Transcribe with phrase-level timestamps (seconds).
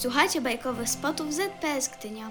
[0.00, 2.30] Słuchajcie bajkowych spotów ZPS Gdynia.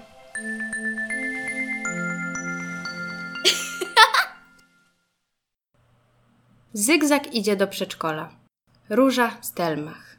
[6.72, 8.30] Zygzak idzie do przedszkola.
[8.90, 10.16] Róża Stelmach.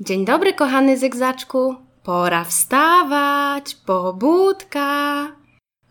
[0.00, 1.76] Dzień dobry, kochany Zygzaczku.
[2.02, 5.26] Pora wstawać, pobudka.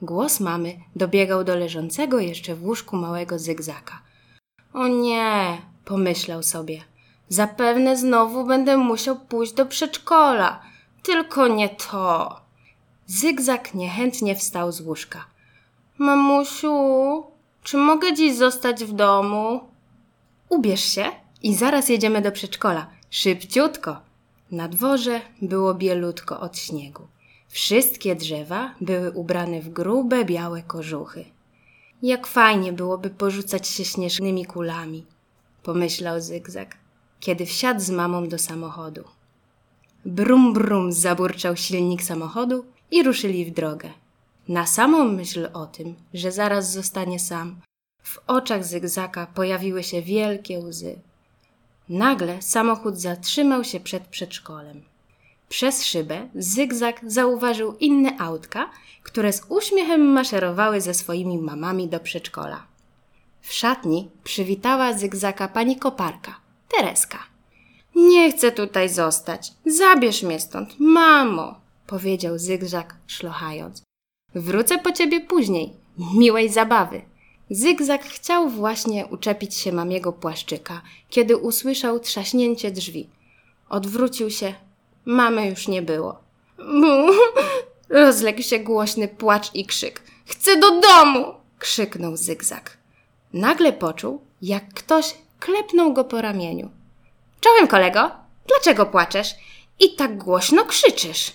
[0.01, 4.01] Głos mamy dobiegał do leżącego jeszcze w łóżku małego Zygzaka.
[4.73, 6.92] O nie, pomyślał sobie.
[7.33, 10.61] Zapewne znowu będę musiał pójść do przedszkola.
[11.03, 12.39] Tylko nie to.
[13.07, 15.25] Zygzak niechętnie wstał z łóżka.
[15.97, 17.23] Mamusiu,
[17.63, 19.61] czy mogę dziś zostać w domu?
[20.49, 21.05] Ubierz się
[21.43, 22.87] i zaraz jedziemy do przedszkola.
[23.09, 23.97] Szybciutko.
[24.51, 27.07] Na dworze było bielutko od śniegu.
[27.49, 31.25] Wszystkie drzewa były ubrane w grube, białe kożuchy.
[32.03, 35.05] Jak fajnie byłoby porzucać się śnieżnymi kulami,
[35.63, 36.82] pomyślał Zygzak,
[37.23, 39.03] kiedy wsiadł z mamą do samochodu.
[40.05, 43.89] Brum, brum zaburczał silnik samochodu i ruszyli w drogę.
[44.47, 47.55] Na samą myśl o tym, że zaraz zostanie sam,
[48.03, 50.95] w oczach Zygzaka pojawiły się wielkie łzy.
[51.89, 54.83] Nagle samochód zatrzymał się przed przedszkolem.
[55.49, 58.69] Przez szybę Zygzak zauważył inne autka,
[59.03, 62.63] które z uśmiechem maszerowały ze swoimi mamami do przedszkola.
[63.41, 66.42] W szatni przywitała Zygzaka pani koparka,
[66.77, 67.19] Tereska.
[67.95, 69.53] Nie chcę tutaj zostać.
[69.65, 71.55] Zabierz mnie stąd, mamo,
[71.87, 73.83] powiedział Zygzak, szlochając.
[74.35, 75.73] Wrócę po ciebie później.
[76.15, 77.01] Miłej zabawy.
[77.49, 83.09] Zygzak chciał właśnie uczepić się mamiego płaszczyka, kiedy usłyszał trzaśnięcie drzwi.
[83.69, 84.53] Odwrócił się.
[85.05, 86.23] Mamy już nie było.
[87.89, 90.01] Rozległ się głośny płacz i krzyk.
[90.25, 91.33] Chcę do domu!
[91.59, 92.77] krzyknął Zygzak.
[93.33, 96.71] Nagle poczuł, jak ktoś klepnął go po ramieniu.
[97.41, 98.11] Czołem, kolego!
[98.47, 99.35] Dlaczego płaczesz?
[99.79, 101.31] I tak głośno krzyczysz.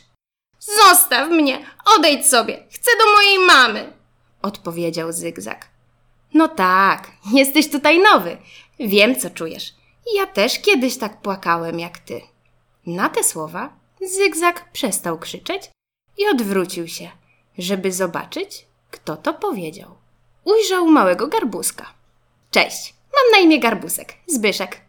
[0.58, 1.66] Zostaw mnie!
[1.96, 2.66] Odejdź sobie!
[2.70, 3.92] Chcę do mojej mamy!
[4.42, 5.68] odpowiedział Zygzak.
[6.34, 8.36] No tak, jesteś tutaj nowy.
[8.80, 9.74] Wiem, co czujesz.
[10.14, 12.20] Ja też kiedyś tak płakałem jak ty.
[12.86, 15.70] Na te słowa Zygzak przestał krzyczeć
[16.18, 17.10] i odwrócił się,
[17.58, 19.94] żeby zobaczyć, kto to powiedział.
[20.44, 21.86] Ujrzał małego garbuska.
[22.50, 24.80] Cześć, mam na imię Garbusek, Zbyszek.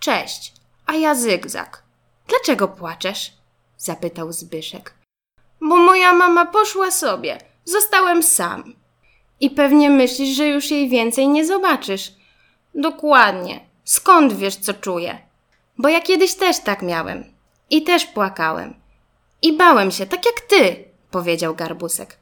[0.00, 0.52] Cześć,
[0.86, 1.82] a ja Zygzak.
[2.28, 3.32] Dlaczego płaczesz?
[3.78, 4.94] zapytał Zbyszek.
[5.60, 7.38] Bo moja mama poszła sobie.
[7.64, 8.74] Zostałem sam.
[9.40, 12.12] I pewnie myślisz, że już jej więcej nie zobaczysz.
[12.74, 13.60] Dokładnie.
[13.84, 15.18] Skąd wiesz, co czuję?
[15.78, 17.24] Bo ja kiedyś też tak miałem.
[17.70, 18.74] I też płakałem.
[19.42, 22.18] I bałem się, tak jak ty, powiedział Garbusek.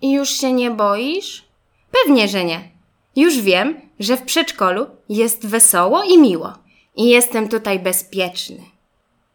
[0.00, 1.44] I już się nie boisz?
[1.90, 2.75] Pewnie, że nie.
[3.16, 6.52] Już wiem, że w przedszkolu jest wesoło i miło.
[6.96, 8.60] I jestem tutaj bezpieczny.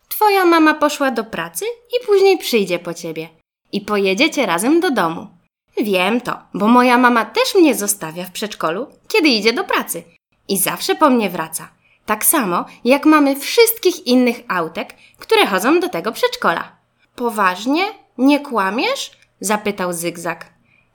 [0.10, 3.30] Twoja mama poszła do pracy i później przyjdzie po ciebie.
[3.72, 5.28] I pojedziecie razem do domu.
[5.78, 10.04] Wiem to, bo moja mama też mnie zostawia w przedszkolu, kiedy idzie do pracy.
[10.48, 11.70] I zawsze po mnie wraca.
[12.06, 16.76] Tak samo, jak mamy wszystkich innych autek, które chodzą do tego przedszkola.
[17.16, 17.84] Poważnie?
[18.18, 19.12] Nie kłamiesz?
[19.40, 20.46] zapytał Zygzak.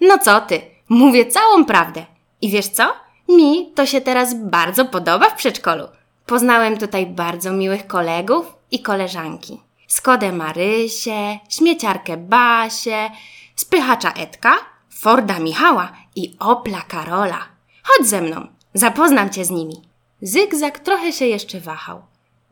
[0.00, 0.60] No co ty?
[0.88, 2.06] Mówię całą prawdę.
[2.42, 2.92] I wiesz co?
[3.28, 5.84] Mi to się teraz bardzo podoba w przedszkolu.
[6.26, 9.60] Poznałem tutaj bardzo miłych kolegów i koleżanki.
[9.88, 13.10] Skodę Marysię, śmieciarkę Basię,
[13.56, 14.54] spychacza Edka,
[14.90, 17.48] Forda Michała i Opla Karola.
[17.82, 19.82] Chodź ze mną, zapoznam cię z nimi.
[20.22, 22.02] Zygzak trochę się jeszcze wahał.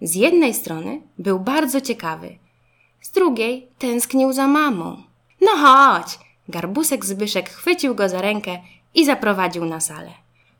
[0.01, 2.39] Z jednej strony był bardzo ciekawy,
[3.01, 5.03] z drugiej tęsknił za mamą.
[5.41, 6.19] No chodź!
[6.49, 8.59] Garbusek Zbyszek chwycił go za rękę
[8.95, 10.11] i zaprowadził na salę.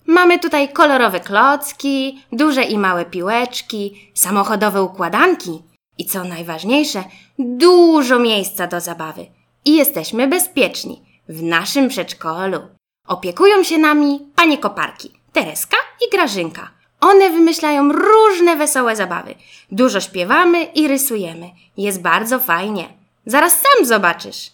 [0.07, 5.63] Mamy tutaj kolorowe klocki, duże i małe piłeczki, samochodowe układanki
[5.99, 7.05] i co najważniejsze,
[7.39, 9.27] dużo miejsca do zabawy.
[9.65, 12.61] I jesteśmy bezpieczni w naszym przedszkolu.
[13.07, 16.71] Opiekują się nami panie koparki, Tereska i Grażynka.
[17.01, 19.35] One wymyślają różne wesołe zabawy.
[19.73, 21.51] Dużo śpiewamy i rysujemy.
[21.77, 22.89] Jest bardzo fajnie.
[23.27, 24.51] Zaraz sam zobaczysz.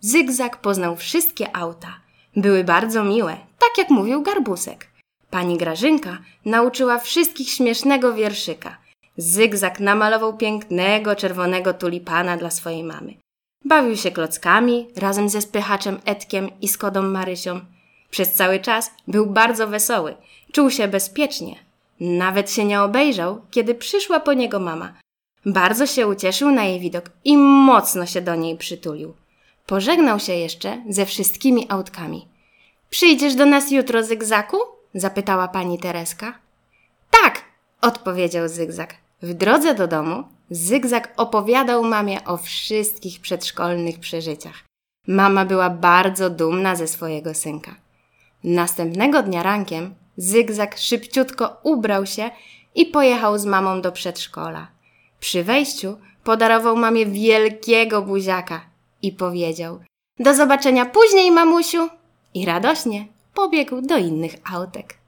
[0.00, 2.00] Zygzak poznał wszystkie auta.
[2.36, 4.86] Były bardzo miłe, tak jak mówił Garbusek.
[5.30, 8.76] Pani Grażynka nauczyła wszystkich śmiesznego wierszyka.
[9.16, 13.14] Zygzak namalował pięknego czerwonego tulipana dla swojej mamy.
[13.64, 17.60] Bawił się klockami razem ze spychaczem Edkiem i Skodą Marysią.
[18.10, 20.14] Przez cały czas był bardzo wesoły.
[20.52, 21.56] Czuł się bezpiecznie.
[22.00, 24.92] Nawet się nie obejrzał, kiedy przyszła po niego mama.
[25.46, 29.14] Bardzo się ucieszył na jej widok i mocno się do niej przytulił.
[29.70, 32.28] Pożegnał się jeszcze ze wszystkimi autkami.
[32.90, 34.56] Przyjdziesz do nas jutro, Zygzaku?
[34.94, 36.38] zapytała pani Tereska.
[37.10, 37.44] Tak,
[37.80, 38.94] odpowiedział Zygzak.
[39.22, 44.64] W drodze do domu Zygzak opowiadał mamie o wszystkich przedszkolnych przeżyciach.
[45.06, 47.74] Mama była bardzo dumna ze swojego synka.
[48.44, 52.30] Następnego dnia rankiem Zygzak szybciutko ubrał się
[52.74, 54.68] i pojechał z mamą do przedszkola.
[55.20, 58.69] Przy wejściu podarował mamie wielkiego buziaka
[59.02, 59.80] i powiedział:
[60.18, 61.88] Do zobaczenia później, mamusiu!
[62.34, 64.99] I radośnie pobiegł do innych autek.